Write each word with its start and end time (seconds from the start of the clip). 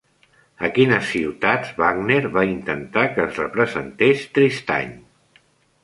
A 0.67 0.69
quines 0.77 1.03
ciutats 1.09 1.75
Wagner 1.83 2.17
va 2.39 2.47
intentar 2.55 3.07
que 3.13 3.25
es 3.29 3.39
representés 3.45 4.29
Tristany? 4.39 5.01